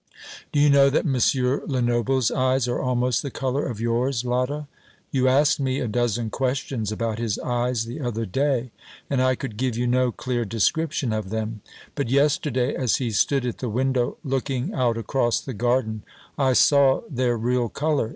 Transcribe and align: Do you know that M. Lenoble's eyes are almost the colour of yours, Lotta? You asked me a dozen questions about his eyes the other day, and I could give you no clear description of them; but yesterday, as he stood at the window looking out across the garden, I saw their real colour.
Do 0.51 0.59
you 0.59 0.71
know 0.71 0.89
that 0.89 1.05
M. 1.05 1.15
Lenoble's 1.71 2.31
eyes 2.31 2.67
are 2.67 2.79
almost 2.81 3.21
the 3.21 3.29
colour 3.29 3.67
of 3.67 3.79
yours, 3.79 4.25
Lotta? 4.25 4.65
You 5.11 5.27
asked 5.27 5.59
me 5.59 5.79
a 5.79 5.87
dozen 5.87 6.31
questions 6.31 6.91
about 6.91 7.19
his 7.19 7.37
eyes 7.37 7.85
the 7.85 8.01
other 8.01 8.25
day, 8.25 8.71
and 9.11 9.21
I 9.21 9.35
could 9.35 9.57
give 9.57 9.77
you 9.77 9.85
no 9.85 10.11
clear 10.11 10.43
description 10.43 11.13
of 11.13 11.29
them; 11.29 11.61
but 11.93 12.09
yesterday, 12.09 12.73
as 12.73 12.95
he 12.95 13.11
stood 13.11 13.45
at 13.45 13.59
the 13.59 13.69
window 13.69 14.17
looking 14.23 14.73
out 14.73 14.97
across 14.97 15.39
the 15.39 15.53
garden, 15.53 16.01
I 16.35 16.53
saw 16.53 17.03
their 17.07 17.37
real 17.37 17.69
colour. 17.69 18.09